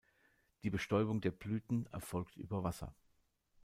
[0.63, 2.95] Die Bestäubung der Blüten erfolgt über Wasser.